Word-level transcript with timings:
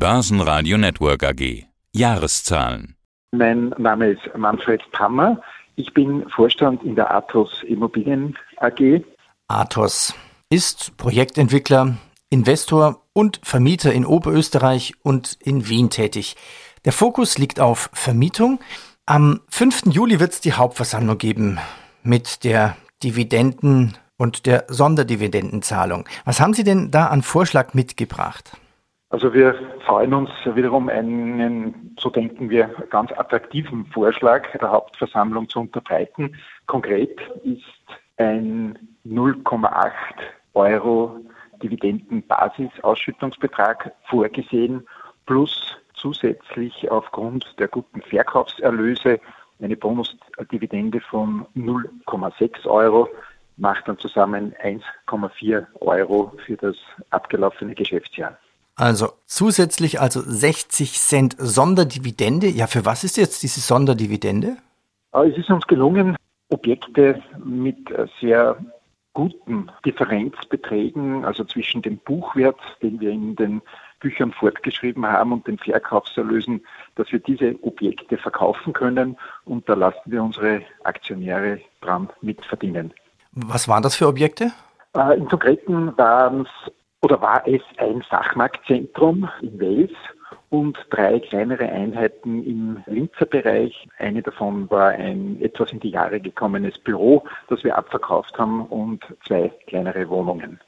Börsenradio 0.00 0.78
Network 0.78 1.22
AG. 1.22 1.66
Jahreszahlen. 1.92 2.96
Mein 3.32 3.68
Name 3.76 4.12
ist 4.12 4.22
Manfred 4.34 4.80
Pammer. 4.92 5.42
Ich 5.76 5.92
bin 5.92 6.26
Vorstand 6.30 6.82
in 6.84 6.94
der 6.94 7.14
Athos 7.14 7.62
Immobilien 7.64 8.34
AG. 8.56 9.04
Athos 9.48 10.14
ist 10.48 10.96
Projektentwickler, 10.96 11.98
Investor 12.30 13.02
und 13.12 13.40
Vermieter 13.42 13.92
in 13.92 14.06
Oberösterreich 14.06 14.94
und 15.02 15.36
in 15.38 15.68
Wien 15.68 15.90
tätig. 15.90 16.34
Der 16.86 16.94
Fokus 16.94 17.36
liegt 17.36 17.60
auf 17.60 17.90
Vermietung. 17.92 18.58
Am 19.04 19.42
5. 19.50 19.82
Juli 19.90 20.18
wird 20.18 20.32
es 20.32 20.40
die 20.40 20.54
Hauptversammlung 20.54 21.18
geben 21.18 21.58
mit 22.02 22.44
der 22.44 22.74
Dividenden- 23.02 23.98
und 24.16 24.46
der 24.46 24.64
Sonderdividendenzahlung. 24.68 26.08
Was 26.24 26.40
haben 26.40 26.54
Sie 26.54 26.64
denn 26.64 26.90
da 26.90 27.08
an 27.08 27.20
Vorschlag 27.20 27.74
mitgebracht? 27.74 28.56
Also 29.10 29.34
wir 29.34 29.54
freuen 29.84 30.14
uns 30.14 30.30
wiederum 30.44 30.88
einen, 30.88 31.96
so 31.98 32.08
denken 32.10 32.48
wir, 32.48 32.68
ganz 32.90 33.10
attraktiven 33.10 33.86
Vorschlag 33.86 34.48
der 34.56 34.70
Hauptversammlung 34.70 35.48
zu 35.48 35.58
unterbreiten. 35.60 36.36
Konkret 36.66 37.20
ist 37.42 37.64
ein 38.18 38.78
0,8 39.04 39.90
Euro 40.54 41.18
Dividendenbasisausschüttungsbetrag 41.60 43.92
vorgesehen, 44.04 44.86
plus 45.26 45.76
zusätzlich 45.94 46.88
aufgrund 46.88 47.58
der 47.58 47.66
guten 47.66 48.02
Verkaufserlöse 48.02 49.18
eine 49.60 49.76
Bonusdividende 49.76 51.00
von 51.00 51.46
0,6 51.56 52.64
Euro 52.66 53.08
macht 53.56 53.88
dann 53.88 53.98
zusammen 53.98 54.54
1,4 54.62 55.66
Euro 55.80 56.32
für 56.46 56.56
das 56.56 56.76
abgelaufene 57.10 57.74
Geschäftsjahr. 57.74 58.38
Also 58.80 59.08
zusätzlich 59.26 60.00
also 60.00 60.22
60 60.24 60.98
Cent 60.98 61.36
Sonderdividende. 61.38 62.46
Ja, 62.46 62.66
für 62.66 62.86
was 62.86 63.04
ist 63.04 63.18
jetzt 63.18 63.42
diese 63.42 63.60
Sonderdividende? 63.60 64.56
Äh, 65.12 65.28
es 65.28 65.36
ist 65.36 65.50
uns 65.50 65.66
gelungen, 65.66 66.16
Objekte 66.48 67.22
mit 67.44 67.76
sehr 68.22 68.56
guten 69.12 69.70
Differenzbeträgen, 69.84 71.26
also 71.26 71.44
zwischen 71.44 71.82
dem 71.82 71.98
Buchwert, 71.98 72.56
den 72.80 72.98
wir 73.00 73.10
in 73.10 73.36
den 73.36 73.60
Büchern 74.00 74.32
fortgeschrieben 74.32 75.06
haben, 75.06 75.32
und 75.32 75.46
den 75.46 75.58
Verkaufserlösen, 75.58 76.64
dass 76.94 77.12
wir 77.12 77.18
diese 77.18 77.62
Objekte 77.62 78.16
verkaufen 78.16 78.72
können. 78.72 79.18
Und 79.44 79.68
da 79.68 79.74
lassen 79.74 80.00
wir 80.06 80.22
unsere 80.22 80.62
Aktionäre 80.84 81.60
dran 81.82 82.08
mitverdienen. 82.22 82.94
Was 83.32 83.68
waren 83.68 83.82
das 83.82 83.94
für 83.94 84.08
Objekte? 84.08 84.52
Äh, 84.96 85.18
Im 85.18 85.28
Konkreten 85.28 85.94
waren 85.98 86.46
es 86.46 86.72
oder 87.02 87.20
war 87.20 87.46
es 87.46 87.62
ein 87.78 88.02
Fachmarktzentrum 88.02 89.28
in 89.42 89.58
Wels 89.58 89.92
und 90.50 90.76
drei 90.90 91.20
kleinere 91.20 91.68
Einheiten 91.68 92.44
im 92.44 92.82
Linzer 92.86 93.26
Bereich. 93.26 93.88
Eine 93.98 94.22
davon 94.22 94.68
war 94.70 94.88
ein 94.88 95.40
etwas 95.40 95.72
in 95.72 95.80
die 95.80 95.90
Jahre 95.90 96.20
gekommenes 96.20 96.78
Büro, 96.78 97.24
das 97.48 97.64
wir 97.64 97.78
abverkauft 97.78 98.36
haben 98.38 98.66
und 98.66 99.02
zwei 99.26 99.50
kleinere 99.66 100.08
Wohnungen. 100.08 100.60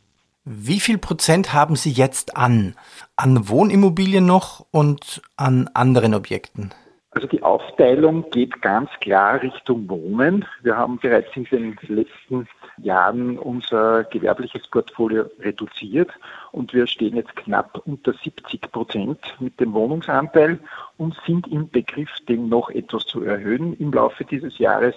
Wie 0.44 0.80
viel 0.80 0.98
Prozent 0.98 1.52
haben 1.52 1.76
Sie 1.76 1.90
jetzt 1.90 2.36
an? 2.36 2.74
An 3.16 3.48
Wohnimmobilien 3.48 4.26
noch 4.26 4.66
und 4.72 5.22
an 5.36 5.70
anderen 5.74 6.14
Objekten? 6.14 6.72
Also 7.12 7.28
die 7.28 7.42
Aufteilung 7.42 8.28
geht 8.30 8.60
ganz 8.62 8.90
klar 9.00 9.40
Richtung 9.42 9.88
Wohnen. 9.88 10.44
Wir 10.62 10.76
haben 10.76 10.98
bereits 10.98 11.28
in 11.36 11.44
den 11.44 11.78
letzten 11.86 12.48
Jahren 12.78 13.38
unser 13.38 14.04
gewerbliches 14.04 14.66
Portfolio 14.68 15.24
reduziert 15.40 16.10
und 16.52 16.72
wir 16.72 16.86
stehen 16.86 17.16
jetzt 17.16 17.34
knapp 17.36 17.82
unter 17.86 18.12
70 18.12 18.72
Prozent 18.72 19.18
mit 19.40 19.58
dem 19.60 19.72
Wohnungsanteil 19.72 20.58
und 20.96 21.16
sind 21.26 21.46
im 21.48 21.68
Begriff, 21.68 22.10
den 22.28 22.48
noch 22.48 22.70
etwas 22.70 23.04
zu 23.06 23.22
erhöhen 23.22 23.74
im 23.78 23.92
Laufe 23.92 24.24
dieses 24.24 24.58
Jahres, 24.58 24.94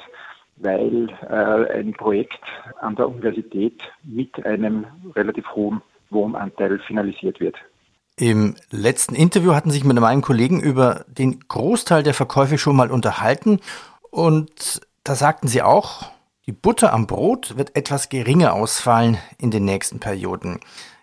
weil 0.57 1.09
äh, 1.29 1.77
ein 1.77 1.93
Projekt 1.93 2.41
an 2.79 2.95
der 2.95 3.09
Universität 3.09 3.81
mit 4.03 4.45
einem 4.45 4.85
relativ 5.15 5.45
hohen 5.53 5.81
Wohnanteil 6.09 6.79
finalisiert 6.79 7.39
wird. 7.39 7.55
Im 8.17 8.55
letzten 8.71 9.13
Interview 9.13 9.53
hatten 9.53 9.71
sich 9.71 9.83
mit 9.83 9.99
meinem 9.99 10.21
Kollegen 10.21 10.61
über 10.61 11.03
den 11.07 11.41
Großteil 11.49 12.01
der 12.01 12.13
Verkäufe 12.13 12.57
schon 12.57 12.77
mal 12.77 12.89
unterhalten 12.89 13.59
und 14.09 14.81
da 15.03 15.15
sagten 15.15 15.47
sie 15.47 15.61
auch, 15.61 16.09
die 16.47 16.51
Butter 16.51 16.93
am 16.93 17.07
Brot 17.07 17.57
wird 17.57 17.75
etwas 17.75 18.09
geringer 18.09 18.53
ausfallen 18.53 19.17
in 19.39 19.49
den 19.49 19.65
nächsten 19.65 19.99
Perioden. 19.99 20.59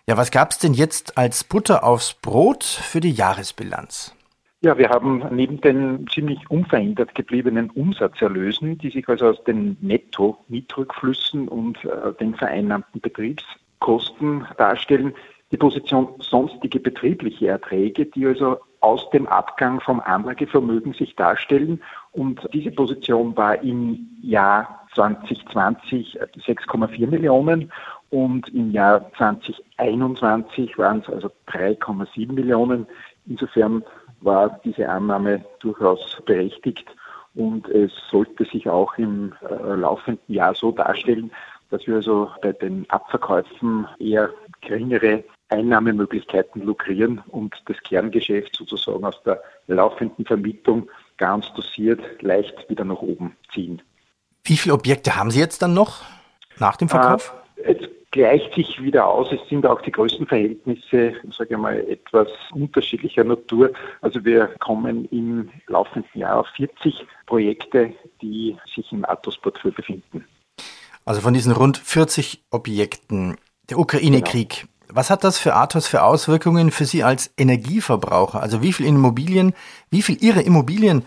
Ja, 0.07 0.15
was 0.15 0.31
gab 0.31 0.51
es 0.51 0.59
denn 0.59 0.73
jetzt 0.73 1.17
als 1.17 1.43
Butter 1.43 1.83
aufs 1.83 2.13
Brot 2.13 2.63
für 2.63 3.01
die 3.01 3.11
Jahresbilanz? 3.11 4.15
Ja, 4.61 4.77
wir 4.77 4.89
haben 4.89 5.23
neben 5.31 5.59
den 5.59 6.07
ziemlich 6.07 6.49
unverändert 6.49 7.13
gebliebenen 7.15 7.69
Umsatzerlösen, 7.69 8.77
die 8.77 8.89
sich 8.89 9.09
also 9.09 9.27
aus 9.27 9.43
den 9.43 9.75
Netto-Mietrückflüssen 9.81 11.49
und 11.49 11.83
äh, 11.83 12.13
den 12.17 12.35
vereinnahmten 12.35 13.01
Betriebskosten 13.01 14.47
darstellen, 14.57 15.13
die 15.53 15.57
Position 15.57 16.09
sonstige 16.19 16.79
betriebliche 16.79 17.47
Erträge, 17.47 18.07
die 18.07 18.25
also 18.25 18.57
aus 18.79 19.07
dem 19.11 19.27
Abgang 19.27 19.79
vom 19.79 19.99
Anlagevermögen 19.99 20.93
sich 20.93 21.15
darstellen. 21.15 21.79
Und 22.11 22.49
diese 22.53 22.71
Position 22.71 23.37
war 23.37 23.61
im 23.61 24.09
Jahr 24.21 24.87
2020 24.95 26.19
6,4 26.19 27.07
Millionen 27.07 27.71
und 28.09 28.49
im 28.49 28.71
Jahr 28.71 29.11
2021 29.17 30.75
waren 30.79 30.99
es 30.99 31.13
also 31.13 31.29
3,7 31.47 32.33
Millionen. 32.33 32.87
Insofern 33.27 33.83
war 34.21 34.59
diese 34.65 34.89
Annahme 34.89 35.45
durchaus 35.59 36.19
berechtigt 36.25 36.87
und 37.35 37.67
es 37.69 37.91
sollte 38.09 38.43
sich 38.45 38.67
auch 38.67 38.97
im 38.97 39.33
äh, 39.41 39.75
laufenden 39.75 40.33
Jahr 40.33 40.55
so 40.55 40.71
darstellen, 40.71 41.31
dass 41.69 41.85
wir 41.85 41.95
also 41.95 42.29
bei 42.41 42.53
den 42.53 42.89
Abverkäufen 42.89 43.87
eher 43.99 44.29
geringere 44.61 45.23
Einnahmemöglichkeiten 45.49 46.63
lukrieren 46.63 47.21
und 47.27 47.55
das 47.65 47.77
Kerngeschäft 47.83 48.55
sozusagen 48.55 49.05
aus 49.05 49.21
der 49.23 49.41
laufenden 49.67 50.25
Vermietung 50.25 50.89
ganz 51.17 51.51
dosiert 51.53 52.21
leicht 52.21 52.69
wieder 52.69 52.85
nach 52.85 53.01
oben 53.01 53.35
ziehen. 53.53 53.81
Wie 54.43 54.57
viele 54.57 54.73
Objekte 54.73 55.15
haben 55.15 55.31
Sie 55.31 55.39
jetzt 55.39 55.61
dann 55.61 55.73
noch 55.73 56.01
nach 56.57 56.75
dem 56.75 56.89
Verkauf? 56.89 57.33
Äh, 57.55 57.75
es 57.75 57.89
gleicht 58.11 58.53
sich 58.53 58.81
wieder 58.81 59.07
aus. 59.07 59.31
Es 59.31 59.39
sind 59.49 59.65
auch 59.65 59.81
die 59.81 59.91
Größenverhältnisse, 59.91 61.13
sage 61.35 61.55
ich 61.55 61.57
mal, 61.57 61.79
etwas 61.89 62.27
unterschiedlicher 62.53 63.23
Natur. 63.23 63.71
Also 64.01 64.23
wir 64.23 64.47
kommen 64.59 65.05
im 65.05 65.49
laufenden 65.67 66.19
Jahr 66.21 66.41
auf 66.41 66.47
40 66.55 67.05
Projekte, 67.25 67.93
die 68.21 68.55
sich 68.75 68.91
im 68.91 69.03
Athos-Portfolio 69.05 69.75
befinden. 69.75 70.25
Also 71.05 71.21
von 71.21 71.33
diesen 71.33 71.51
rund 71.51 71.77
40 71.77 72.43
Objekten. 72.51 73.37
Der 73.69 73.79
Ukraine-Krieg, 73.79 74.49
genau. 74.49 74.72
Was 74.95 75.09
hat 75.09 75.23
das 75.23 75.39
für 75.39 75.55
Athos 75.55 75.87
für 75.87 76.03
Auswirkungen 76.03 76.69
für 76.69 76.85
Sie 76.85 77.03
als 77.03 77.33
Energieverbraucher? 77.35 78.39
Also 78.39 78.61
wie 78.61 78.73
viel 78.73 78.85
Immobilien, 78.85 79.53
wie 79.89 80.03
viel 80.03 80.21
Ihre 80.21 80.41
Immobilien 80.41 81.03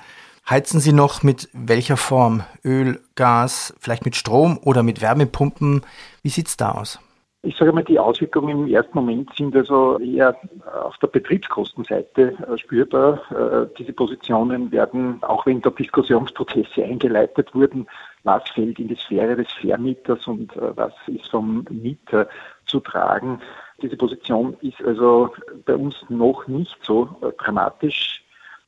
heizen 0.50 0.80
Sie 0.80 0.92
noch 0.92 1.22
mit 1.22 1.48
welcher 1.52 1.96
Form? 1.96 2.42
Öl, 2.64 2.98
Gas, 3.14 3.76
vielleicht 3.78 4.04
mit 4.04 4.16
Strom 4.16 4.58
oder 4.60 4.82
mit 4.82 5.02
Wärmepumpen? 5.02 5.82
Wie 6.24 6.30
sieht 6.30 6.48
es 6.48 6.56
da 6.56 6.72
aus? 6.72 6.98
Ich 7.42 7.56
sage 7.56 7.72
mal, 7.72 7.84
die 7.84 8.00
Auswirkungen 8.00 8.66
im 8.66 8.74
ersten 8.74 8.92
Moment 8.92 9.32
sind 9.36 9.54
also 9.54 10.00
eher 10.00 10.36
auf 10.82 10.96
der 10.98 11.06
Betriebskostenseite 11.06 12.32
äh, 12.32 12.58
spürbar. 12.58 13.20
Äh, 13.30 13.68
diese 13.78 13.92
Positionen 13.92 14.72
werden, 14.72 15.22
auch 15.22 15.46
wenn 15.46 15.60
da 15.60 15.70
Diskussionsprozesse 15.70 16.82
eingeleitet 16.82 17.54
wurden, 17.54 17.86
was 18.24 18.42
fällt 18.50 18.80
in 18.80 18.88
die 18.88 18.96
Sphäre 18.96 19.36
des 19.36 19.52
Vermieters 19.52 20.26
und 20.26 20.56
äh, 20.56 20.76
was 20.76 20.92
ist 21.06 21.30
vom 21.30 21.64
Mieter 21.70 22.28
zu 22.66 22.80
tragen, 22.80 23.40
diese 23.82 23.96
Position 23.96 24.56
ist 24.60 24.82
also 24.84 25.30
bei 25.64 25.74
uns 25.74 25.94
noch 26.08 26.46
nicht 26.46 26.76
so 26.82 27.08
äh, 27.22 27.32
dramatisch. 27.38 28.22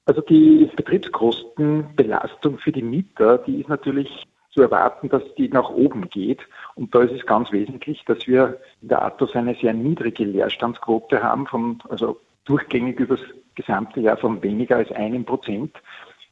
Also 0.07 0.21
die 0.23 0.71
Betriebskostenbelastung 0.75 2.59
für 2.59 2.73
die 2.73 2.83
Mieter, 2.83 3.39
die 3.39 3.61
ist 3.61 3.69
natürlich 3.69 4.27
zu 4.51 4.63
erwarten, 4.63 5.09
dass 5.09 5.23
die 5.37 5.49
nach 5.49 5.71
oben 5.71 6.09
geht. 6.09 6.41
Und 6.75 6.95
da 6.95 7.03
ist 7.03 7.13
es 7.13 7.27
ganz 7.27 7.53
wesentlich, 7.53 8.05
dass 8.07 8.27
wir 8.27 8.59
in 8.81 8.89
der 8.89 9.05
Athos 9.05 9.35
eine 9.35 9.55
sehr 9.55 9.75
niedrige 9.75 10.25
Leerstandsquote 10.25 11.23
haben, 11.23 11.47
von, 11.47 11.79
also 11.89 12.19
durchgängig 12.45 12.99
über 13.01 13.17
das 13.17 13.27
gesamte 13.55 14.01
Jahr 14.01 14.17
von 14.17 14.43
weniger 14.43 14.77
als 14.77 14.91
einem 14.93 15.25
Prozent. 15.25 15.77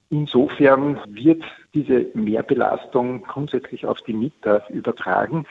Insofern 0.09 1.01
wird 1.07 1.43
diese 1.75 2.07
Mehrbelastung 2.15 3.23
grundsätzlich 3.23 3.85
auf 3.85 4.01
die 4.03 4.13
Mieter 4.13 4.65
übertragen. 4.71 5.47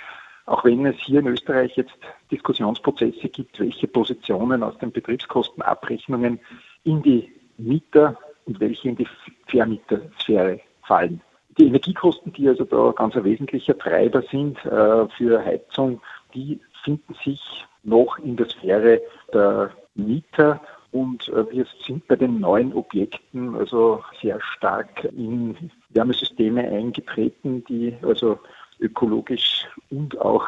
Auch 0.46 0.64
wenn 0.64 0.86
es 0.86 0.96
hier 1.00 1.20
in 1.20 1.28
Österreich 1.28 1.76
jetzt 1.76 1.98
Diskussionsprozesse 2.32 3.30
gibt, 3.30 3.60
welche 3.60 3.88
Positionen 3.88 4.62
aus 4.62 4.78
den 4.78 4.92
Betriebskostenabrechnungen 4.92 6.40
in 6.84 7.02
die 7.02 7.32
Mieter 7.58 8.18
und 8.46 8.60
welche 8.60 8.90
in 8.90 8.96
die 8.96 9.08
Vermietersphäre 9.48 10.60
fallen. 10.84 11.22
Die 11.58 11.68
Energiekosten, 11.68 12.34
die 12.34 12.48
also 12.48 12.66
da 12.66 12.92
ganz 12.92 13.16
ein 13.16 13.24
wesentlicher 13.24 13.78
Treiber 13.78 14.22
sind 14.24 14.64
äh, 14.66 15.08
für 15.18 15.44
Heizung, 15.44 16.02
die 16.34 16.60
finden 16.84 17.16
sich 17.24 17.66
noch 17.84 18.20
in 18.20 18.36
der 18.36 18.50
Sphäre 18.50 19.02
der 19.34 19.72
Mieter 19.96 20.62
Und 20.96 21.28
äh, 21.28 21.52
wir 21.52 21.66
sind 21.86 22.08
bei 22.08 22.16
den 22.16 22.40
neuen 22.40 22.72
Objekten 22.72 23.54
also 23.56 24.02
sehr 24.22 24.40
stark 24.42 25.04
in 25.04 25.72
Wärmesysteme 25.90 26.62
eingetreten, 26.62 27.66
die 27.66 27.98
also 28.02 28.40
ökologisch 28.80 29.68
und 29.90 30.20
auch 30.20 30.46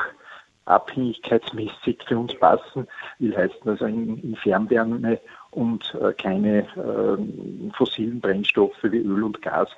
abhängigkeitsmäßig 0.65 1.99
für 2.07 2.17
uns 2.17 2.37
passen. 2.37 2.87
Will 3.19 3.35
heißen 3.35 3.61
also 3.65 3.85
in, 3.85 4.21
in 4.21 4.35
Fernwärme 4.35 5.19
und 5.51 5.95
äh, 6.01 6.13
keine 6.13 6.59
äh, 6.59 7.71
fossilen 7.75 8.19
Brennstoffe 8.19 8.83
wie 8.83 8.97
Öl 8.97 9.23
und 9.23 9.41
Gas, 9.41 9.69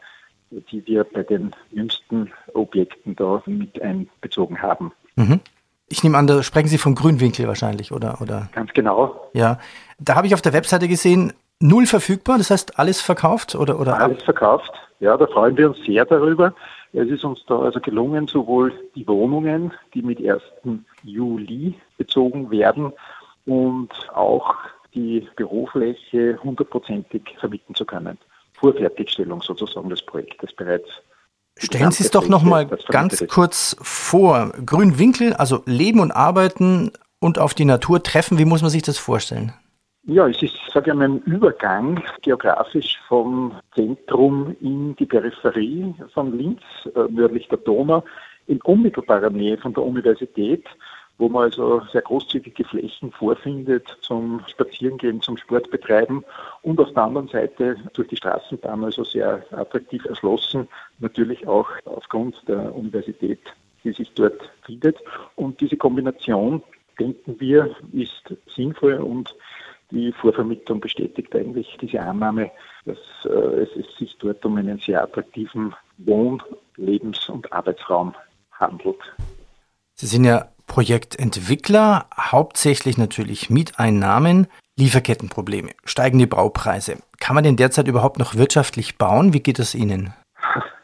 die 0.52 0.86
wir 0.88 1.04
bei 1.04 1.24
den 1.24 1.56
jüngsten 1.72 2.32
Objekten 2.54 3.16
da 3.16 3.42
mit 3.46 3.82
einbezogen 3.82 4.62
haben. 4.62 4.92
Mhm. 5.16 5.40
Ich 5.90 6.04
nehme 6.04 6.18
an, 6.18 6.28
da 6.28 6.44
sprechen 6.44 6.68
Sie 6.68 6.78
vom 6.78 6.96
Grünwinkel 6.96 7.48
wahrscheinlich, 7.48 7.92
oder? 7.92 8.22
oder? 8.22 8.50
Ganz 8.54 8.72
genau. 8.74 9.30
Ja. 9.34 9.60
Da 10.00 10.16
habe 10.16 10.28
ich 10.28 10.34
auf 10.34 10.42
der 10.42 10.54
Webseite 10.54 10.88
gesehen, 10.88 11.34
null 11.60 11.86
verfügbar, 11.88 12.38
das 12.38 12.52
heißt 12.52 12.80
alles 12.80 13.02
verkauft 13.02 13.56
oder, 13.56 13.80
oder? 13.80 14.00
Alles 14.00 14.24
verkauft. 14.24 14.72
Ja, 15.00 15.18
da 15.18 15.26
freuen 15.28 15.58
wir 15.58 15.70
uns 15.70 15.78
sehr 15.86 16.06
darüber. 16.06 16.54
Es 16.94 17.08
ist 17.08 17.24
uns 17.24 17.44
da 17.48 17.60
also 17.60 17.80
gelungen, 17.80 18.28
sowohl 18.28 18.74
die 18.96 19.08
Wohnungen, 19.08 19.72
die 19.94 20.02
mit 20.02 20.20
1. 20.20 20.42
Juli 21.04 21.76
bezogen 21.98 22.50
werden, 22.50 22.92
und 23.46 23.90
auch 24.14 24.56
die 24.94 25.28
Bürofläche 25.36 26.38
hundertprozentig 26.44 27.36
vermieten 27.40 27.76
zu 27.76 27.86
können. 27.86 28.18
Vorfertigstellung 28.54 29.42
sozusagen 29.42 29.90
des 29.90 30.02
Projektes 30.06 30.54
bereits. 30.54 30.88
Stellen 31.58 31.92
Sie 31.92 32.04
es 32.04 32.12
doch 32.12 32.28
noch 32.28 32.44
mal 32.44 32.68
ganz 32.88 33.26
kurz 33.28 33.76
vor. 33.82 34.52
Grünwinkel, 34.66 35.34
also 35.34 35.62
Leben 35.66 36.00
und 36.00 36.12
Arbeiten 36.12 36.92
und 37.20 37.40
auf 37.40 37.54
die 37.54 37.66
Natur 37.66 38.02
treffen. 38.02 38.38
Wie 38.38 38.46
muss 38.46 38.62
man 38.62 38.70
sich 38.70 38.82
das 38.82 38.98
vorstellen? 38.98 39.54
Ja, 40.12 40.28
es 40.28 40.42
ist, 40.42 40.56
sage 40.74 40.90
ich 40.90 40.98
mal, 40.98 41.06
ein 41.06 41.22
Übergang 41.26 42.02
geografisch 42.24 43.00
vom 43.08 43.54
Zentrum 43.76 44.56
in 44.60 44.96
die 44.96 45.06
Peripherie 45.06 45.94
von 46.16 46.36
Linz, 46.36 46.62
äh, 46.96 47.12
nördlich 47.12 47.48
der 47.48 47.60
Donau, 47.60 48.04
in 48.48 48.60
unmittelbarer 48.62 49.30
Nähe 49.30 49.58
von 49.60 49.72
der 49.74 49.84
Universität 49.84 50.66
wo 51.20 51.28
man 51.28 51.44
also 51.44 51.82
sehr 51.92 52.02
großzügige 52.02 52.64
Flächen 52.64 53.12
vorfindet 53.12 53.98
zum 54.02 54.42
Spazierengehen, 54.48 55.22
zum 55.22 55.38
Sportbetreiben 55.38 56.24
und 56.62 56.80
auf 56.80 56.94
der 56.94 57.04
anderen 57.04 57.28
Seite 57.28 57.76
durch 57.94 58.08
die 58.08 58.16
Straßenbahn 58.16 58.86
also 58.86 59.04
sehr 59.04 59.44
attraktiv 59.52 60.06
erschlossen, 60.06 60.70
natürlich 61.00 61.46
auch 61.46 61.68
aufgrund 61.84 62.36
der 62.48 62.74
Universität, 62.74 63.42
die 63.84 63.92
sich 63.92 64.10
dort 64.16 64.50
findet. 64.66 64.98
Und 65.36 65.60
diese 65.60 65.76
Kombination, 65.76 66.64
denken 66.98 67.36
wir, 67.40 67.76
ist 67.92 68.34
sinnvoll 68.56 68.96
und 68.96 69.36
die 69.92 70.14
Vorvermietung 70.14 70.80
bestätigt 70.80 71.36
eigentlich 71.36 71.78
diese 71.82 72.02
Annahme, 72.02 72.52
dass 72.86 72.98
äh, 73.26 73.30
es 73.30 73.98
sich 73.98 74.18
dort 74.20 74.44
um 74.46 74.58
einen 74.58 74.80
sehr 74.80 75.04
attraktiven 75.04 75.76
Wohn-, 75.98 76.42
Lebens- 76.76 77.30
und 77.30 77.52
Arbeitsraum 77.52 78.14
handelt. 78.52 79.00
Sie 79.96 80.08
sind 80.08 80.24
ja 80.24 80.50
Projektentwickler, 80.68 82.06
hauptsächlich 82.16 82.98
natürlich 82.98 83.50
Mieteinnahmen, 83.50 84.48
Lieferkettenprobleme, 84.78 85.72
steigende 85.84 86.28
Baupreise. 86.28 86.98
Kann 87.20 87.36
man 87.36 87.44
denn 87.44 87.58
derzeit 87.58 87.88
überhaupt 87.88 88.20
noch 88.20 88.36
wirtschaftlich 88.36 88.98
bauen? 88.98 89.34
Wie 89.34 89.42
geht 89.42 89.60
es 89.60 89.76
Ihnen? 89.76 90.14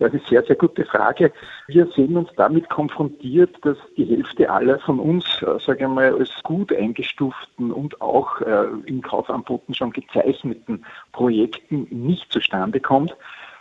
Ja, 0.00 0.08
das 0.08 0.14
ist 0.14 0.28
eine 0.28 0.30
sehr, 0.30 0.42
sehr 0.44 0.56
gute 0.56 0.86
Frage. 0.86 1.30
Wir 1.68 1.86
sehen 1.94 2.16
uns 2.16 2.30
damit 2.34 2.70
konfrontiert, 2.70 3.54
dass 3.62 3.76
die 3.98 4.06
Hälfte 4.06 4.48
aller 4.50 4.78
von 4.78 4.98
uns, 4.98 5.24
äh, 5.42 5.58
sage 5.60 5.84
ich 5.84 5.88
mal, 5.90 6.14
als 6.14 6.30
gut 6.42 6.72
eingestuften 6.72 7.70
und 7.70 8.00
auch 8.00 8.40
äh, 8.40 8.64
im 8.86 9.02
Kaufanboten 9.02 9.74
schon 9.74 9.92
gezeichneten 9.92 10.86
Projekten 11.12 11.86
nicht 11.90 12.32
zustande 12.32 12.80
kommt, 12.80 13.14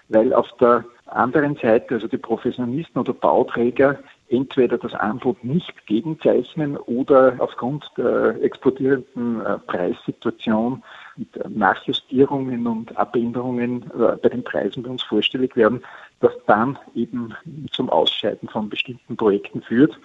weil 0.08 0.34
auf 0.34 0.48
der 0.62 0.86
anderen 1.08 1.58
Seite, 1.58 1.96
also 1.96 2.08
die 2.08 2.18
Professionisten 2.18 3.02
oder 3.02 3.14
Bauträger, 3.14 4.00
entweder 4.30 4.78
das 4.78 4.94
Angebot 4.94 5.44
nicht 5.44 5.88
gegenzeichnen 5.88 6.78
oder 6.78 7.36
aufgrund 7.40 7.86
der 7.98 8.42
explodierenden 8.42 9.42
äh, 9.42 9.58
Preissituation 9.60 10.84
mit 11.18 11.36
äh, 11.36 11.50
Nachjustierungen 11.50 12.66
und 12.68 12.96
Abänderungen 12.98 13.84
äh, 13.92 14.16
bei 14.18 14.30
den 14.30 14.44
Preisen 14.44 14.84
bei 14.84 14.92
uns 14.92 15.04
vorstellig 15.04 15.56
werden, 15.56 15.82
das 16.20 16.34
dann 16.48 16.78
eben 16.96 17.34
zum 17.72 17.90
Ausscheiden 17.90 18.50
von 18.50 18.70
bestimmten 18.70 19.16
Projekten 19.16 19.62
führt. 19.62 19.98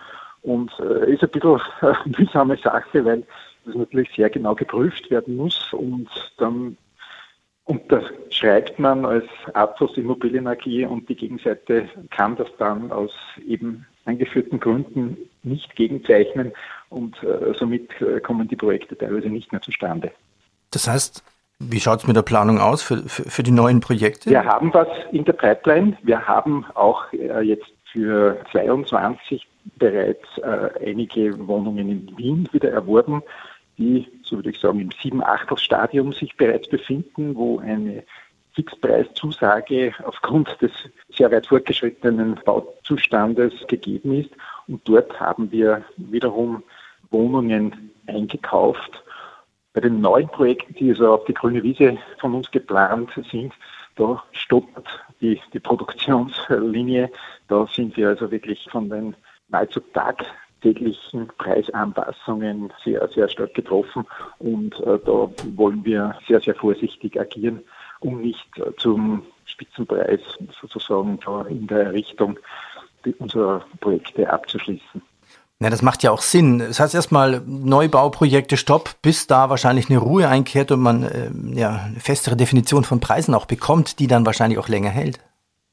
Und 0.43 0.73
äh, 0.79 1.13
ist 1.13 1.23
ein 1.23 1.31
bisschen 1.31 1.61
eine 1.81 1.99
mühsame 2.19 2.57
Sache, 2.57 3.05
weil 3.05 3.25
das 3.65 3.75
natürlich 3.75 4.11
sehr 4.15 4.31
genau 4.31 4.55
geprüft 4.55 5.11
werden 5.11 5.37
muss 5.37 5.73
und 5.73 6.09
dann 6.39 6.77
unterschreibt 7.65 8.79
man 8.79 9.07
als 9.07 9.25
Athos 9.55 9.97
Immobilien 9.97 10.47
AG 10.47 10.87
und 10.87 11.09
die 11.09 11.15
Gegenseite 11.15 11.89
kann 12.11 12.37
das 12.37 12.49
dann 12.59 12.93
aus 12.93 13.13
eben 13.47 13.87
angeführten 14.05 14.61
Gründen 14.61 15.17
nicht 15.43 15.75
gegenzeichnen 15.75 16.53
und 16.91 17.23
äh, 17.23 17.55
somit 17.59 17.91
äh, 18.03 18.21
kommen 18.21 18.49
die 18.49 18.57
Projekte 18.57 18.97
teilweise 18.99 19.29
nicht 19.29 19.51
mehr 19.51 19.63
zustande. 19.63 20.13
Das 20.71 20.87
heißt, 20.87 21.25
wie 21.61 21.81
schaut 21.81 22.01
es 22.01 22.07
mit 22.07 22.17
der 22.17 22.23
Planung 22.23 22.59
aus 22.59 22.83
für, 22.83 22.99
für, 23.09 23.25
für, 23.25 23.43
die 23.43 23.51
neuen 23.51 23.81
Projekte? 23.81 24.31
Wir 24.31 24.45
haben 24.45 24.73
was 24.75 24.89
in 25.13 25.25
der 25.25 25.33
Pipeline. 25.35 25.97
Wir 26.03 26.27
haben 26.27 26.67
auch 26.75 27.13
äh, 27.13 27.41
jetzt 27.41 27.73
für 27.93 28.39
22 28.53 29.47
bereits 29.77 30.27
äh, 30.39 30.91
einige 30.91 31.47
Wohnungen 31.47 31.89
in 31.89 32.19
Wien 32.19 32.49
wieder 32.53 32.71
erworben 32.71 33.23
die, 33.79 34.07
so 34.23 34.37
würde 34.37 34.51
ich 34.51 34.61
sagen, 34.61 34.81
im 34.81 34.91
sieben 35.03 35.23
achtel 35.23 35.59
stadium 35.59 36.13
sich 36.13 36.37
bereits 36.37 36.69
befinden, 36.69 37.35
wo 37.35 37.59
eine 37.59 38.05
Fixpreiszusage 38.53 39.93
aufgrund 40.05 40.61
des 40.61 40.71
sehr 41.13 41.31
weit 41.33 41.47
fortgeschrittenen 41.47 42.39
Bauzustandes 42.45 43.53
gegeben 43.67 44.15
ist. 44.15 44.31
Und 44.69 44.89
dort 44.89 45.19
haben 45.19 45.51
wir 45.51 45.85
wiederum 45.97 46.63
Wohnungen 47.11 47.91
eingekauft. 48.07 49.04
Bei 49.75 49.81
den 49.81 50.01
neuen 50.01 50.29
Projekten, 50.29 50.73
die 50.75 50.91
also 50.91 51.15
auf 51.15 51.25
die 51.25 51.35
grüne 51.35 51.63
Wiese 51.63 51.99
von 52.19 52.35
uns 52.35 52.51
geplant 52.51 53.11
sind, 53.31 53.53
da 53.97 54.23
stoppt 54.33 54.89
die, 55.21 55.41
die 55.53 55.59
Produktionslinie. 55.59 57.11
Da 57.49 57.67
sind 57.67 57.97
wir 57.97 58.09
also 58.09 58.31
wirklich 58.31 58.67
von 58.71 58.89
den 58.89 59.17
nahezu 59.49 59.81
Tag 59.81 60.25
täglichen 60.63 61.29
Preisanpassungen 61.39 62.73
sehr, 62.85 63.07
sehr 63.09 63.29
stark 63.29 63.55
getroffen. 63.55 64.07
Und 64.39 64.79
äh, 64.81 64.99
da 65.05 65.29
wollen 65.57 65.85
wir 65.85 66.17
sehr, 66.27 66.41
sehr 66.41 66.55
vorsichtig 66.55 67.21
agieren, 67.21 67.61
um 68.01 68.21
nicht 68.21 68.59
äh, 68.59 68.75
zum 68.77 69.27
Spitzenpreis 69.45 70.21
sozusagen 70.61 71.19
da 71.25 71.43
in 71.43 71.67
der 71.67 71.93
Richtung 71.93 72.39
unserer 73.19 73.63
Projekte 73.81 74.33
abzuschließen. 74.33 75.03
Na, 75.65 75.71
das 75.71 75.81
macht 75.81 76.03
ja 76.03 76.11
auch 76.11 76.21
Sinn. 76.21 76.59
Das 76.59 76.79
heißt 76.79 76.95
erstmal 76.95 77.41
Neubauprojekte 77.47 78.59
Stopp, 78.59 79.01
bis 79.01 79.27
da 79.27 79.49
wahrscheinlich 79.49 79.89
eine 79.89 79.99
Ruhe 79.99 80.29
einkehrt 80.29 80.71
und 80.71 80.81
man 80.81 81.05
äh, 81.05 81.31
ja, 81.59 81.87
eine 81.87 82.01
festere 82.01 82.37
Definition 82.37 82.85
von 82.85 83.01
Preisen 83.01 83.33
auch 83.33 83.47
bekommt, 83.47 83.99
die 83.99 84.07
dann 84.07 84.27
wahrscheinlich 84.27 84.59
auch 84.59 84.69
länger 84.69 84.91
hält. 84.91 85.21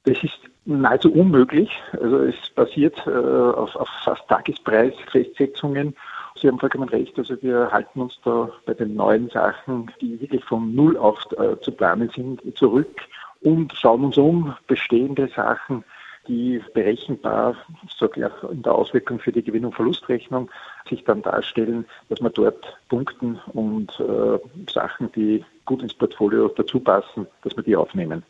Das 0.05 0.15
ist 0.23 0.39
nahezu 0.63 1.11
unmöglich. 1.11 1.69
Also 2.01 2.19
es 2.19 2.35
basiert 2.55 3.05
äh, 3.05 3.09
auf, 3.09 3.75
auf 3.75 3.89
fast 4.05 4.25
Tagespreisfestsetzungen. 4.29 5.93
Sie 6.41 6.47
haben 6.47 6.57
vollkommen 6.57 6.87
recht. 6.87 7.17
Also 7.17 7.35
wir 7.41 7.69
halten 7.69 7.99
uns 7.99 8.17
da 8.23 8.49
bei 8.65 8.73
den 8.73 8.95
neuen 8.95 9.29
Sachen, 9.29 9.91
die 9.99 10.21
wirklich 10.21 10.45
von 10.45 10.73
Null 10.73 10.95
auf 10.95 11.17
äh, 11.37 11.59
zu 11.59 11.73
planen 11.73 12.09
sind, 12.15 12.41
zurück 12.57 13.01
und 13.41 13.73
schauen 13.73 14.05
uns 14.05 14.17
um 14.17 14.55
bestehende 14.67 15.27
Sachen, 15.35 15.83
die 16.27 16.61
berechenbar, 16.73 17.55
sage 17.97 18.31
ich 18.43 18.51
in 18.51 18.61
der 18.61 18.73
Auswirkung 18.75 19.19
für 19.19 19.31
die 19.31 19.43
Gewinn- 19.43 19.65
und 19.65 19.75
Verlustrechnung 19.75 20.49
sich 20.89 21.03
dann 21.03 21.21
darstellen, 21.21 21.85
dass 22.09 22.21
wir 22.21 22.29
dort 22.29 22.77
punkten 22.89 23.39
und 23.53 23.99
äh, 23.99 24.39
Sachen, 24.71 25.11
die 25.13 25.43
gut 25.65 25.81
ins 25.81 25.93
Portfolio 25.93 26.47
dazu 26.49 26.79
passen, 26.79 27.27
dass 27.43 27.55
wir 27.55 27.63
die 27.63 27.75
aufnehmen. 27.75 28.23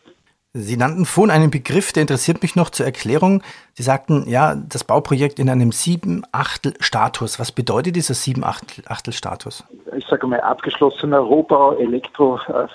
Sie 0.54 0.76
nannten 0.76 1.06
vorhin 1.06 1.32
einen 1.32 1.50
Begriff, 1.50 1.94
der 1.94 2.02
interessiert 2.02 2.42
mich 2.42 2.58
noch 2.58 2.72
zur 2.72 2.86
Erklärung. 2.86 3.42
Sie 3.74 3.84
sagten, 3.84 4.28
ja, 4.28 4.54
das 4.56 4.84
Bauprojekt 4.84 5.40
in 5.40 5.50
einem 5.50 5.72
Sieben-Achtel-Status. 5.72 7.40
Was 7.40 7.54
bedeutet 7.54 7.96
dieser 7.96 8.16
Sieben-Achtel-Status? 8.16 9.64
Ich 9.96 10.06
sage 10.08 10.28
mal, 10.28 10.42
abgeschlossener 10.42 11.20
Rohbau, 11.20 11.78
Elektro 11.78 12.38
äh, 12.48 12.68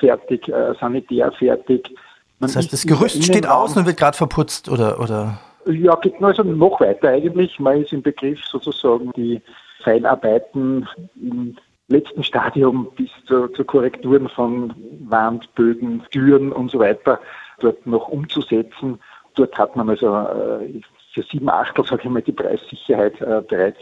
Man 2.38 2.48
das 2.48 2.56
heißt, 2.56 2.72
das 2.72 2.86
Gerüst 2.86 3.24
steht 3.24 3.46
aus 3.46 3.76
und 3.76 3.86
wird 3.86 3.96
gerade 3.96 4.16
verputzt, 4.16 4.68
oder, 4.68 5.00
oder? 5.00 5.38
Ja, 5.66 5.96
geht 5.96 6.22
also 6.22 6.42
noch 6.42 6.80
weiter 6.80 7.08
eigentlich. 7.08 7.58
Man 7.58 7.82
ist 7.82 7.92
im 7.92 8.02
Begriff 8.02 8.44
sozusagen 8.44 9.10
die 9.16 9.40
Feinarbeiten 9.82 10.86
im 11.20 11.56
letzten 11.88 12.22
Stadium 12.22 12.88
bis 12.96 13.10
zu, 13.26 13.48
zu 13.48 13.64
Korrekturen 13.64 14.28
von 14.28 14.74
Wandböden, 15.08 16.02
Türen 16.10 16.52
und 16.52 16.70
so 16.70 16.78
weiter 16.78 17.20
dort 17.60 17.86
noch 17.86 18.08
umzusetzen. 18.08 18.98
Dort 19.34 19.56
hat 19.58 19.76
man 19.76 19.88
also 19.88 20.14
äh, 20.14 20.80
für 21.14 21.22
sieben 21.22 21.48
Achtel, 21.48 21.84
sage 21.84 22.02
ich 22.04 22.10
mal, 22.10 22.22
die 22.22 22.32
Preissicherheit 22.32 23.20
äh, 23.20 23.42
bereits 23.46 23.80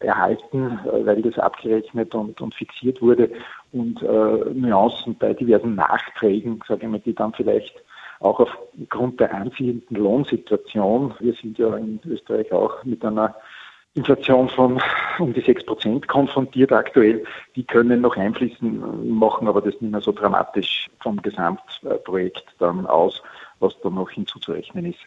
erhalten, 0.00 0.78
äh, 0.84 1.06
weil 1.06 1.22
das 1.22 1.38
abgerechnet 1.38 2.14
und, 2.14 2.40
und 2.40 2.54
fixiert 2.54 3.00
wurde 3.02 3.30
und 3.72 4.00
Nuancen 4.00 5.14
bei 5.18 5.34
diversen 5.34 5.74
Nachträgen, 5.74 6.62
sage 6.66 6.86
ich 6.86 6.88
mal, 6.88 7.00
die 7.00 7.14
dann 7.14 7.34
vielleicht 7.34 7.74
auch 8.20 8.40
aufgrund 8.40 9.20
der 9.20 9.34
anziehenden 9.34 9.96
Lohnsituation, 9.96 11.14
wir 11.20 11.34
sind 11.34 11.58
ja 11.58 11.76
in 11.76 12.00
Österreich 12.04 12.52
auch 12.52 12.82
mit 12.84 13.04
einer 13.04 13.34
Inflation 13.94 14.48
von 14.48 14.80
um 15.18 15.32
die 15.32 15.40
6 15.40 15.66
Prozent 15.66 16.08
konfrontiert 16.08 16.72
aktuell. 16.72 17.24
Die 17.56 17.64
können 17.64 18.00
noch 18.00 18.16
einfließen, 18.16 19.10
machen 19.12 19.48
aber 19.48 19.60
das 19.60 19.74
nicht 19.80 19.90
mehr 19.90 20.00
so 20.00 20.12
dramatisch 20.12 20.88
vom 21.00 21.20
Gesamtprojekt 21.20 22.44
dann 22.58 22.86
aus, 22.86 23.22
was 23.58 23.74
da 23.82 23.90
noch 23.90 24.10
hinzuzurechnen 24.10 24.86
ist. 24.86 25.00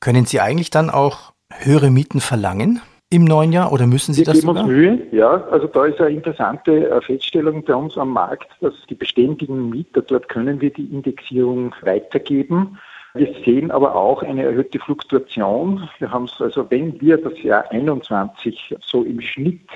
Können 0.00 0.26
Sie 0.26 0.40
eigentlich 0.40 0.70
dann 0.70 0.90
auch 0.90 1.32
höhere 1.50 1.90
Mieten 1.90 2.20
verlangen? 2.20 2.82
Im 3.14 3.24
neuen 3.24 3.52
Jahr 3.52 3.72
oder 3.72 3.86
müssen 3.86 4.12
Sie 4.14 4.20
wir 4.20 4.26
das 4.26 4.40
geben 4.40 4.48
sogar? 4.48 4.64
uns 4.64 4.72
Mühe, 4.72 5.06
ja. 5.12 5.44
Also 5.50 5.66
da 5.66 5.86
ist 5.86 6.00
eine 6.00 6.14
interessante 6.16 6.88
äh, 6.90 7.00
Feststellung 7.00 7.64
bei 7.64 7.74
uns 7.74 7.96
am 7.96 8.10
Markt, 8.10 8.48
dass 8.60 8.74
die 8.88 8.94
beständigen 8.94 9.70
Mieter, 9.70 10.02
dort 10.02 10.28
können 10.28 10.60
wir 10.60 10.70
die 10.70 10.86
Indexierung 10.86 11.74
weitergeben. 11.82 12.78
Wir 13.14 13.32
sehen 13.44 13.70
aber 13.70 13.94
auch 13.94 14.22
eine 14.22 14.44
erhöhte 14.44 14.80
Fluktuation. 14.80 15.88
Wir 15.98 16.10
haben 16.10 16.24
es 16.24 16.40
also, 16.40 16.68
wenn 16.70 17.00
wir 17.00 17.16
das 17.16 17.40
Jahr 17.42 17.70
21 17.70 18.74
so 18.80 19.04
im 19.04 19.20
Schnitt 19.20 19.68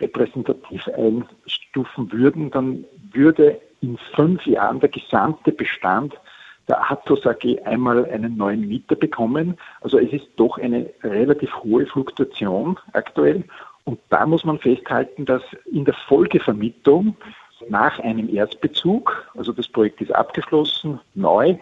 repräsentativ 0.00 0.88
einstufen 0.88 2.10
würden, 2.10 2.50
dann 2.50 2.84
würde 3.12 3.60
in 3.82 3.98
fünf 4.16 4.44
Jahren 4.46 4.80
der 4.80 4.88
gesamte 4.88 5.52
Bestand 5.52 6.14
der 6.68 6.90
Athos 6.90 7.26
AG 7.26 7.58
einmal 7.64 8.04
einen 8.06 8.36
neuen 8.36 8.66
Mieter 8.68 8.94
bekommen. 8.94 9.58
Also 9.80 9.98
es 9.98 10.12
ist 10.12 10.28
doch 10.36 10.58
eine 10.58 10.90
relativ 11.02 11.54
hohe 11.62 11.86
Fluktuation 11.86 12.78
aktuell. 12.92 13.44
Und 13.84 13.98
da 14.10 14.26
muss 14.26 14.44
man 14.44 14.58
festhalten, 14.58 15.24
dass 15.24 15.42
in 15.70 15.84
der 15.84 15.94
Folgevermietung 16.06 17.16
nach 17.68 17.98
einem 18.00 18.28
Erstbezug, 18.34 19.30
also 19.36 19.52
das 19.52 19.68
Projekt 19.68 20.00
ist 20.00 20.14
abgeschlossen, 20.14 21.00
neu, 21.14 21.56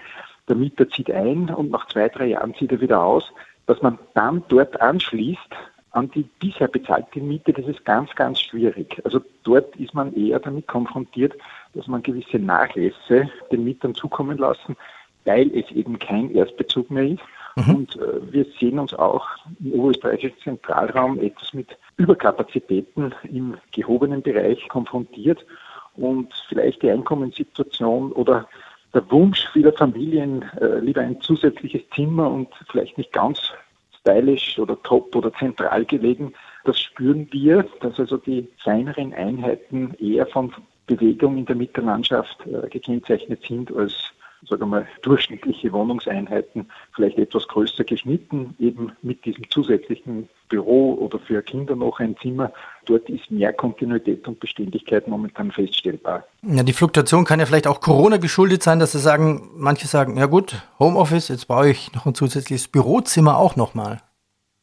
der 0.48 0.56
Mieter 0.56 0.88
zieht 0.88 1.10
ein 1.10 1.48
und 1.50 1.70
nach 1.70 1.86
zwei, 1.88 2.08
drei 2.08 2.26
Jahren 2.26 2.54
zieht 2.54 2.72
er 2.72 2.80
wieder 2.80 3.02
aus, 3.02 3.32
dass 3.66 3.80
man 3.82 3.98
dann 4.14 4.42
dort 4.48 4.80
anschließt 4.80 5.38
an 5.92 6.10
die 6.10 6.22
bisher 6.38 6.68
bezahlte 6.68 7.20
Miete, 7.20 7.52
das 7.52 7.66
ist 7.66 7.84
ganz, 7.84 8.14
ganz 8.14 8.40
schwierig. 8.40 9.00
Also 9.04 9.20
dort 9.42 9.74
ist 9.76 9.94
man 9.94 10.14
eher 10.14 10.38
damit 10.38 10.66
konfrontiert, 10.68 11.34
dass 11.74 11.86
man 11.86 12.02
gewisse 12.02 12.38
Nachlässe 12.38 13.30
den 13.52 13.64
Mietern 13.64 13.94
zukommen 13.94 14.38
lassen, 14.38 14.76
weil 15.24 15.50
es 15.56 15.70
eben 15.70 15.98
kein 15.98 16.30
Erstbezug 16.30 16.90
mehr 16.90 17.08
ist. 17.08 17.22
Mhm. 17.56 17.74
Und 17.74 17.96
äh, 17.96 18.32
wir 18.32 18.46
sehen 18.58 18.78
uns 18.78 18.94
auch 18.94 19.26
im 19.60 19.72
oberösterreichischen 19.72 20.38
Zentralraum 20.42 21.20
etwas 21.20 21.52
mit 21.52 21.68
Überkapazitäten 21.96 23.14
im 23.24 23.56
gehobenen 23.72 24.22
Bereich 24.22 24.68
konfrontiert 24.68 25.44
und 25.96 26.32
vielleicht 26.48 26.82
die 26.82 26.90
Einkommenssituation 26.90 28.12
oder 28.12 28.48
der 28.94 29.08
Wunsch 29.10 29.46
vieler 29.52 29.72
Familien, 29.72 30.42
äh, 30.60 30.78
lieber 30.78 31.00
ein 31.00 31.20
zusätzliches 31.20 31.82
Zimmer 31.94 32.30
und 32.30 32.48
vielleicht 32.70 32.98
nicht 32.98 33.12
ganz 33.12 33.52
stylisch 34.00 34.58
oder 34.58 34.80
top 34.82 35.14
oder 35.14 35.32
zentral 35.34 35.84
gelegen, 35.84 36.32
das 36.64 36.80
spüren 36.80 37.28
wir, 37.30 37.64
dass 37.80 37.98
also 37.98 38.16
die 38.16 38.48
kleineren 38.62 39.14
Einheiten 39.14 39.94
eher 39.98 40.26
von 40.26 40.52
Bewegung 40.96 41.38
in 41.38 41.46
der 41.46 41.56
Mitterlandschaft 41.56 42.38
äh, 42.46 42.68
gekennzeichnet 42.68 43.42
sind 43.46 43.74
als 43.74 43.94
sagen 44.48 44.62
wir 44.62 44.66
mal, 44.66 44.86
durchschnittliche 45.02 45.72
Wohnungseinheiten 45.72 46.70
vielleicht 46.94 47.18
etwas 47.18 47.46
größer 47.46 47.84
geschnitten, 47.84 48.54
eben 48.58 48.92
mit 49.02 49.24
diesem 49.24 49.48
zusätzlichen 49.50 50.28
Büro 50.48 50.94
oder 50.94 51.18
für 51.18 51.42
Kinder 51.42 51.76
noch 51.76 52.00
ein 52.00 52.16
Zimmer. 52.22 52.50
Dort 52.86 53.08
ist 53.10 53.30
mehr 53.30 53.52
Kontinuität 53.52 54.26
und 54.26 54.40
Beständigkeit 54.40 55.06
momentan 55.06 55.52
feststellbar. 55.52 56.24
Ja, 56.42 56.62
die 56.62 56.72
Fluktuation 56.72 57.24
kann 57.24 57.38
ja 57.38 57.46
vielleicht 57.46 57.66
auch 57.66 57.80
Corona 57.80 58.16
geschuldet 58.16 58.62
sein, 58.62 58.78
dass 58.78 58.92
sie 58.92 58.98
sagen, 58.98 59.50
manche 59.56 59.86
sagen, 59.86 60.16
ja 60.16 60.26
gut, 60.26 60.66
Homeoffice, 60.78 61.28
jetzt 61.28 61.46
brauche 61.46 61.68
ich 61.68 61.92
noch 61.92 62.06
ein 62.06 62.14
zusätzliches 62.14 62.68
Bürozimmer 62.68 63.36
auch 63.36 63.56
nochmal. 63.56 64.00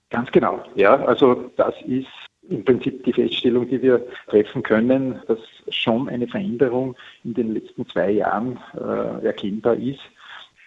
Ganz 0.09 0.31
genau, 0.31 0.63
ja, 0.75 0.95
also 1.05 1.51
das 1.55 1.75
ist 1.85 2.07
im 2.49 2.63
Prinzip 2.63 3.03
die 3.03 3.13
Feststellung, 3.13 3.67
die 3.67 3.81
wir 3.81 4.05
treffen 4.29 4.63
können, 4.63 5.21
dass 5.27 5.39
schon 5.69 6.09
eine 6.09 6.27
Veränderung 6.27 6.95
in 7.23 7.33
den 7.33 7.53
letzten 7.53 7.87
zwei 7.87 8.11
Jahren 8.11 8.59
äh, 8.73 9.25
erkennbar 9.25 9.75
ist, 9.75 9.99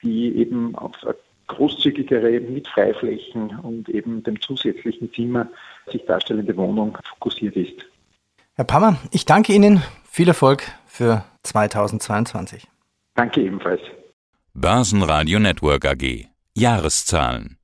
die 0.03 0.37
eben 0.37 0.75
auf 0.77 0.93
eine 1.03 1.15
großzügigere 1.47 2.41
mit 2.41 2.69
Freiflächen 2.69 3.59
und 3.61 3.89
eben 3.89 4.23
dem 4.23 4.41
zusätzlichen 4.41 5.13
Zimmer 5.13 5.49
sich 5.91 6.05
darstellende 6.07 6.57
Wohnung 6.57 6.97
fokussiert 7.09 7.57
ist. 7.57 7.85
Herr 8.55 8.65
Pammer, 8.65 8.99
ich 9.11 9.25
danke 9.25 9.53
Ihnen. 9.53 9.83
Viel 10.09 10.29
Erfolg 10.29 10.63
für 10.87 11.25
2022. 11.43 12.67
Danke 13.15 13.43
ebenfalls. 13.43 13.81
Börsenradio 14.55 15.39
Network 15.39 15.85
AG. 15.87 16.27
Jahreszahlen. 16.57 17.57